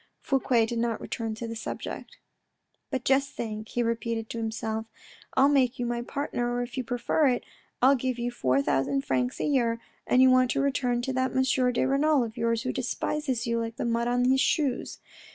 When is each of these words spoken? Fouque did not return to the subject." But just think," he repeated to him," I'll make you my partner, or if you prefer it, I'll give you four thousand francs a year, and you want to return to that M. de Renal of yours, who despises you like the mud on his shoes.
Fouque 0.19 0.65
did 0.65 0.79
not 0.79 0.99
return 0.99 1.35
to 1.35 1.47
the 1.47 1.55
subject." 1.55 2.17
But 2.89 3.05
just 3.05 3.33
think," 3.33 3.67
he 3.69 3.83
repeated 3.83 4.31
to 4.31 4.39
him," 4.39 4.49
I'll 5.37 5.47
make 5.47 5.77
you 5.77 5.85
my 5.85 6.01
partner, 6.01 6.51
or 6.51 6.63
if 6.63 6.75
you 6.75 6.83
prefer 6.83 7.27
it, 7.27 7.43
I'll 7.83 7.93
give 7.93 8.17
you 8.17 8.31
four 8.31 8.63
thousand 8.63 9.05
francs 9.05 9.39
a 9.39 9.45
year, 9.45 9.79
and 10.07 10.19
you 10.19 10.31
want 10.31 10.49
to 10.51 10.59
return 10.59 11.03
to 11.03 11.13
that 11.13 11.35
M. 11.35 11.43
de 11.71 11.85
Renal 11.85 12.23
of 12.23 12.35
yours, 12.35 12.63
who 12.63 12.73
despises 12.73 13.45
you 13.45 13.59
like 13.59 13.75
the 13.75 13.85
mud 13.85 14.07
on 14.07 14.25
his 14.25 14.41
shoes. 14.41 14.97